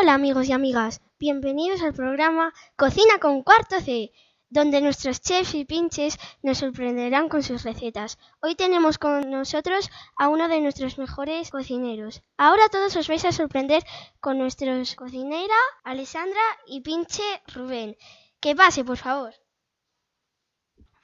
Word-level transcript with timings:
Hola 0.00 0.14
amigos 0.14 0.48
y 0.48 0.52
amigas, 0.52 1.00
bienvenidos 1.18 1.82
al 1.82 1.92
programa 1.92 2.54
Cocina 2.76 3.18
con 3.20 3.42
Cuarto 3.42 3.80
C, 3.80 4.12
donde 4.48 4.80
nuestros 4.80 5.20
chefs 5.20 5.56
y 5.56 5.64
pinches 5.64 6.18
nos 6.40 6.58
sorprenderán 6.58 7.28
con 7.28 7.42
sus 7.42 7.64
recetas. 7.64 8.16
Hoy 8.40 8.54
tenemos 8.54 8.96
con 8.96 9.28
nosotros 9.28 9.90
a 10.16 10.28
uno 10.28 10.46
de 10.46 10.60
nuestros 10.60 10.98
mejores 10.98 11.50
cocineros. 11.50 12.22
Ahora 12.36 12.68
todos 12.70 12.94
os 12.94 13.08
vais 13.08 13.24
a 13.24 13.32
sorprender 13.32 13.82
con 14.20 14.38
nuestros 14.38 14.94
cocinera 14.94 15.56
Alessandra 15.82 16.42
y 16.68 16.80
pinche 16.82 17.24
Rubén. 17.52 17.96
Que 18.38 18.54
pase, 18.54 18.84
por 18.84 18.98
favor. 18.98 19.34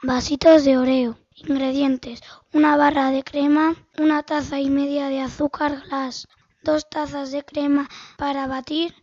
Vasitos 0.05 0.65
de 0.65 0.79
oreo. 0.79 1.19
Ingredientes: 1.35 2.23
una 2.53 2.77
barra 2.77 3.11
de 3.11 3.25
crema, 3.25 3.75
una 3.99 4.23
taza 4.23 4.61
y 4.61 4.71
media 4.71 5.09
de 5.09 5.21
azúcar 5.21 5.83
glass, 5.89 6.29
dos 6.65 6.89
tazas 6.89 7.31
de 7.31 7.45
crema 7.45 7.89
para 8.17 8.47
batir, 8.47 8.95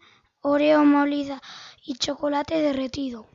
oreo 0.42 0.84
molida 0.84 1.42
y 1.86 1.96
chocolate 1.96 2.62
derretido. 2.62 3.28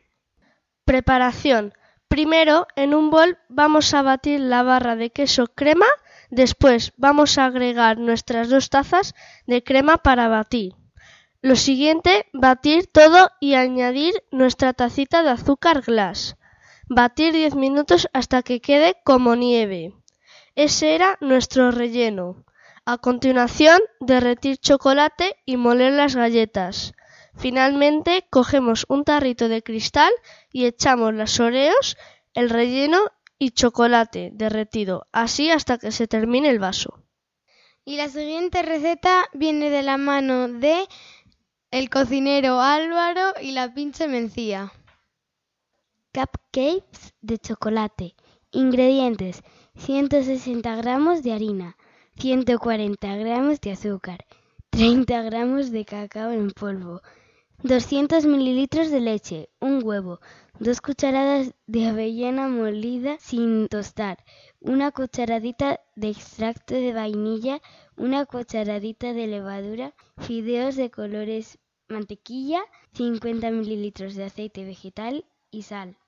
Preparación. 0.84 1.72
Primero, 2.08 2.66
en 2.76 2.94
un 2.94 3.10
bol 3.10 3.38
vamos 3.48 3.94
a 3.94 4.02
batir 4.02 4.40
la 4.40 4.62
barra 4.62 4.94
de 4.94 5.10
queso 5.10 5.46
crema, 5.48 5.86
después 6.30 6.92
vamos 6.96 7.38
a 7.38 7.46
agregar 7.46 7.98
nuestras 7.98 8.48
dos 8.48 8.70
tazas 8.70 9.14
de 9.46 9.62
crema 9.64 9.98
para 9.98 10.28
batir. 10.28 10.74
Lo 11.42 11.56
siguiente, 11.56 12.26
batir 12.32 12.86
todo 12.86 13.30
y 13.40 13.54
añadir 13.54 14.14
nuestra 14.30 14.72
tacita 14.72 15.22
de 15.22 15.30
azúcar 15.30 15.82
glass. 15.82 16.36
Batir 16.88 17.32
10 17.32 17.54
minutos 17.56 18.08
hasta 18.12 18.42
que 18.42 18.60
quede 18.60 18.96
como 19.04 19.34
nieve. 19.36 19.92
Ese 20.54 20.94
era 20.94 21.18
nuestro 21.20 21.70
relleno. 21.70 22.44
A 22.88 22.98
continuación, 22.98 23.80
derretir 23.98 24.58
chocolate 24.58 25.34
y 25.44 25.56
moler 25.56 25.94
las 25.94 26.14
galletas. 26.14 26.94
Finalmente, 27.34 28.24
cogemos 28.30 28.86
un 28.88 29.02
tarrito 29.02 29.48
de 29.48 29.64
cristal 29.64 30.12
y 30.52 30.66
echamos 30.66 31.12
las 31.12 31.40
oreos, 31.40 31.96
el 32.32 32.48
relleno 32.48 33.00
y 33.40 33.50
chocolate 33.50 34.30
derretido, 34.32 35.08
así 35.10 35.50
hasta 35.50 35.78
que 35.78 35.90
se 35.90 36.06
termine 36.06 36.48
el 36.48 36.60
vaso. 36.60 37.02
Y 37.84 37.96
la 37.96 38.08
siguiente 38.08 38.62
receta 38.62 39.24
viene 39.32 39.68
de 39.68 39.82
la 39.82 39.96
mano 39.96 40.46
de 40.46 40.86
el 41.72 41.90
cocinero 41.90 42.60
Álvaro 42.60 43.34
y 43.42 43.50
la 43.50 43.74
pinche 43.74 44.06
Mencía. 44.06 44.72
Cupcakes 46.14 47.14
de 47.20 47.38
chocolate. 47.38 48.14
Ingredientes: 48.52 49.42
160 49.74 50.76
gramos 50.76 51.24
de 51.24 51.32
harina, 51.32 51.76
140 52.18 53.16
gramos 53.16 53.60
de 53.60 53.72
azúcar, 53.72 54.24
30 54.70 55.22
gramos 55.22 55.70
de 55.70 55.84
cacao 55.84 56.30
en 56.30 56.50
polvo, 56.50 57.02
200 57.62 58.24
mililitros 58.24 58.90
de 58.90 59.00
leche, 59.00 59.50
un 59.60 59.84
huevo, 59.84 60.20
dos 60.58 60.80
cucharadas 60.80 61.52
de 61.66 61.88
avellana 61.88 62.48
molida 62.48 63.18
sin 63.20 63.68
tostar, 63.68 64.24
una 64.60 64.92
cucharadita 64.92 65.80
de 65.94 66.08
extracto 66.08 66.74
de 66.74 66.94
vainilla, 66.94 67.60
una 67.96 68.24
cucharadita 68.24 69.12
de 69.12 69.26
levadura, 69.26 69.94
fideos 70.16 70.74
de 70.76 70.90
colores, 70.90 71.58
mantequilla, 71.88 72.62
50 72.94 73.50
mililitros 73.50 74.14
de 74.14 74.24
aceite 74.24 74.64
vegetal 74.64 75.26
y 75.50 75.62
sal. 75.62 75.98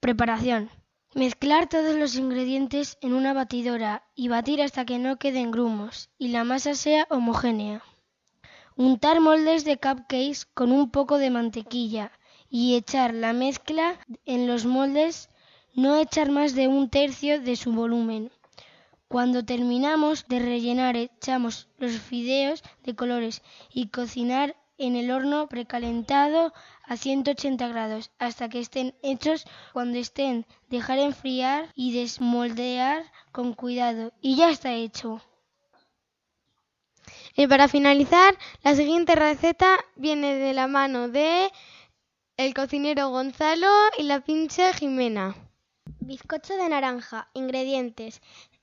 Preparación. 0.00 0.68
Mezclar 1.14 1.68
todos 1.68 1.96
los 1.96 2.14
ingredientes 2.14 2.96
en 3.00 3.14
una 3.14 3.32
batidora 3.32 4.04
y 4.14 4.28
batir 4.28 4.62
hasta 4.62 4.84
que 4.84 5.00
no 5.00 5.16
queden 5.16 5.50
grumos 5.50 6.08
y 6.18 6.28
la 6.28 6.44
masa 6.44 6.76
sea 6.76 7.08
homogénea. 7.10 7.82
Untar 8.76 9.20
moldes 9.20 9.64
de 9.64 9.76
cupcakes 9.76 10.46
con 10.54 10.70
un 10.70 10.88
poco 10.92 11.18
de 11.18 11.30
mantequilla 11.30 12.12
y 12.48 12.76
echar 12.76 13.12
la 13.12 13.32
mezcla 13.32 13.98
en 14.24 14.46
los 14.46 14.66
moldes, 14.66 15.30
no 15.74 15.96
echar 15.96 16.30
más 16.30 16.54
de 16.54 16.68
un 16.68 16.88
tercio 16.88 17.40
de 17.40 17.56
su 17.56 17.72
volumen. 17.72 18.30
Cuando 19.08 19.44
terminamos 19.44 20.28
de 20.28 20.38
rellenar 20.38 20.96
echamos 20.96 21.66
los 21.78 21.98
fideos 21.98 22.62
de 22.84 22.94
colores 22.94 23.42
y 23.74 23.88
cocinar 23.88 24.54
en 24.80 24.96
el 24.96 25.10
horno 25.10 25.46
precalentado 25.46 26.52
a 26.84 26.96
180 26.96 27.68
grados 27.68 28.10
hasta 28.18 28.48
que 28.48 28.58
estén 28.58 28.94
hechos. 29.02 29.44
Cuando 29.72 29.98
estén, 29.98 30.46
dejar 30.68 30.98
enfriar 30.98 31.68
y 31.74 31.92
desmoldear 31.92 33.04
con 33.30 33.52
cuidado. 33.52 34.12
Y 34.20 34.36
ya 34.36 34.50
está 34.50 34.72
hecho. 34.72 35.20
Y 37.36 37.46
para 37.46 37.68
finalizar, 37.68 38.34
la 38.62 38.74
siguiente 38.74 39.14
receta 39.14 39.78
viene 39.96 40.34
de 40.34 40.54
la 40.54 40.66
mano 40.66 41.08
de 41.08 41.52
el 42.36 42.54
cocinero 42.54 43.10
Gonzalo 43.10 43.68
y 43.98 44.04
la 44.04 44.20
pinche 44.20 44.72
Jimena. 44.72 45.36
Bizcocho 46.00 46.56
de 46.56 46.68
naranja. 46.68 47.28
Ingredientes. 47.34 48.22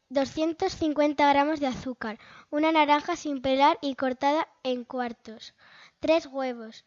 250 0.09 1.29
gramos 1.29 1.59
de 1.59 1.67
azúcar, 1.67 2.17
una 2.49 2.71
naranja 2.71 3.17
sin 3.17 3.41
pelar 3.41 3.77
y 3.81 3.95
cortada 3.95 4.47
en 4.63 4.85
cuartos, 4.85 5.53
3 5.99 6.27
huevos, 6.27 6.85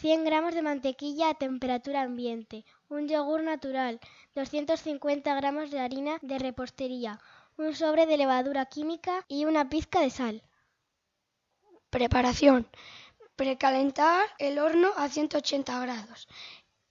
100 0.00 0.24
gramos 0.24 0.54
de 0.54 0.60
mantequilla 0.60 1.30
a 1.30 1.34
temperatura 1.34 2.02
ambiente, 2.02 2.64
un 2.88 3.08
yogur 3.08 3.42
natural, 3.42 3.98
250 4.34 5.34
gramos 5.34 5.70
de 5.70 5.80
harina 5.80 6.18
de 6.20 6.38
repostería, 6.38 7.18
un 7.56 7.74
sobre 7.74 8.04
de 8.04 8.18
levadura 8.18 8.66
química 8.66 9.24
y 9.26 9.46
una 9.46 9.70
pizca 9.70 10.00
de 10.00 10.10
sal. 10.10 10.42
Preparación. 11.88 12.68
Precalentar 13.36 14.26
el 14.38 14.58
horno 14.58 14.90
a 14.96 15.08
180 15.08 15.80
grados. 15.80 16.28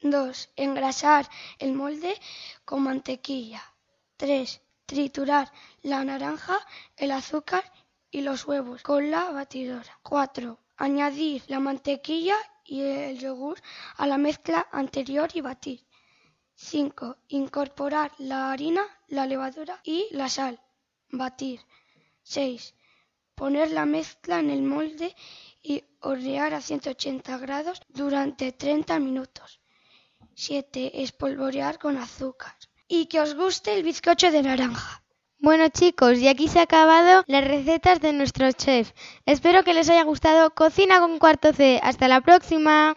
2. 0.01 0.49
Engrasar 0.55 1.29
el 1.59 1.73
molde 1.73 2.19
con 2.65 2.81
mantequilla. 2.81 3.61
3. 4.17 4.61
Triturar 4.87 5.51
la 5.83 6.03
naranja, 6.03 6.57
el 6.97 7.11
azúcar 7.11 7.63
y 8.09 8.21
los 8.21 8.45
huevos 8.45 8.81
con 8.81 9.11
la 9.11 9.29
batidora. 9.31 9.99
4. 10.01 10.57
Añadir 10.87 11.43
la 11.47 11.59
mantequilla 11.59 12.37
y 12.65 12.81
el 12.81 13.19
yogur 13.19 13.61
a 13.97 14.07
la 14.07 14.17
mezcla 14.17 14.67
anterior 14.71 15.29
y 15.35 15.41
batir. 15.41 15.85
5. 16.55 17.17
Incorporar 17.27 18.11
la 18.17 18.51
harina, 18.51 18.81
la 19.07 19.27
levadura 19.27 19.79
y 19.83 20.07
la 20.09 20.27
sal. 20.27 20.59
Batir. 21.11 21.59
6. 22.23 22.73
Poner 23.35 23.69
la 23.69 23.85
mezcla 23.85 24.39
en 24.39 24.49
el 24.49 24.63
molde 24.63 25.15
y 25.61 25.83
hornear 25.99 26.55
a 26.55 26.61
180 26.61 27.37
grados 27.37 27.79
durante 27.89 28.51
30 28.51 28.97
minutos. 28.97 29.61
7. 30.33 31.03
Espolvorear 31.03 31.77
con 31.77 31.97
azúcar. 31.97 32.55
Y 32.87 33.05
que 33.05 33.21
os 33.21 33.35
guste 33.35 33.75
el 33.75 33.83
bizcocho 33.83 34.31
de 34.31 34.41
naranja. 34.41 35.00
Bueno 35.43 35.69
chicos, 35.69 36.19
y 36.19 36.27
aquí 36.27 36.47
se 36.47 36.59
han 36.59 36.65
acabado 36.65 37.23
las 37.25 37.47
recetas 37.47 37.99
de 37.99 38.13
nuestro 38.13 38.51
chef. 38.51 38.91
Espero 39.25 39.63
que 39.63 39.73
les 39.73 39.89
haya 39.89 40.03
gustado 40.03 40.51
Cocina 40.51 40.99
con 40.99 41.17
cuarto 41.17 41.51
C. 41.51 41.79
Hasta 41.81 42.07
la 42.07 42.21
próxima. 42.21 42.95